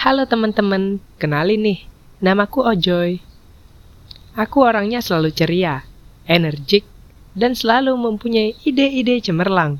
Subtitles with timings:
[0.00, 1.84] Halo teman-teman, kenalin nih,
[2.24, 3.20] namaku Ojoy.
[4.32, 5.84] Aku orangnya selalu ceria,
[6.24, 6.88] energik,
[7.36, 9.76] dan selalu mempunyai ide-ide cemerlang.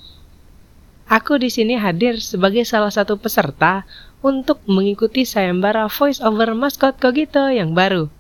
[1.09, 3.88] Aku di sini hadir sebagai salah satu peserta
[4.21, 8.12] untuk mengikuti sayembara voice over maskot Kogito yang baru.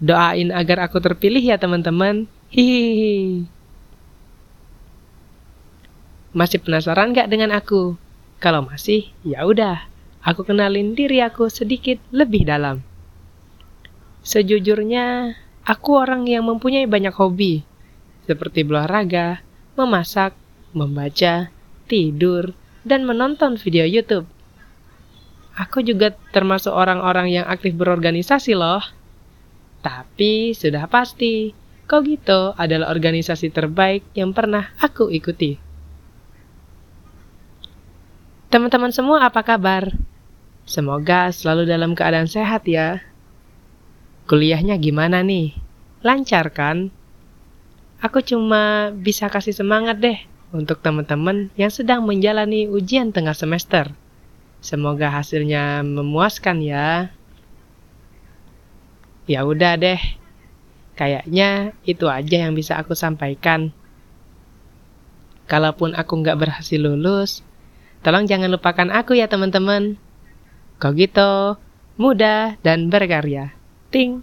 [0.00, 2.24] Doain agar aku terpilih ya teman-teman.
[2.48, 3.44] Hihihi.
[6.32, 8.00] Masih penasaran gak dengan aku?
[8.40, 9.92] Kalau masih, ya udah.
[10.26, 12.82] Aku kenalin diri aku sedikit lebih dalam.
[14.26, 17.62] Sejujurnya, aku orang yang mempunyai banyak hobi,
[18.26, 19.46] seperti berolahraga,
[19.78, 20.34] memasak,
[20.74, 21.54] membaca,
[21.86, 24.26] tidur, dan menonton video YouTube.
[25.54, 28.82] Aku juga termasuk orang-orang yang aktif berorganisasi loh.
[29.78, 31.54] Tapi sudah pasti,
[31.86, 35.54] Kogito adalah organisasi terbaik yang pernah aku ikuti.
[38.50, 40.05] Teman-teman semua apa kabar?
[40.66, 42.98] Semoga selalu dalam keadaan sehat ya.
[44.26, 45.54] Kuliahnya gimana nih?
[46.02, 46.90] Lancar kan?
[48.02, 50.18] Aku cuma bisa kasih semangat deh
[50.50, 53.94] untuk teman-teman yang sedang menjalani ujian tengah semester.
[54.58, 57.14] Semoga hasilnya memuaskan ya.
[59.30, 60.02] Ya udah deh.
[60.98, 63.70] Kayaknya itu aja yang bisa aku sampaikan.
[65.46, 67.46] Kalaupun aku nggak berhasil lulus,
[68.02, 69.94] tolong jangan lupakan aku ya teman-teman.
[70.76, 71.56] Kau gitu,
[71.96, 73.56] mudah dan berkarya.
[73.88, 74.20] Ting!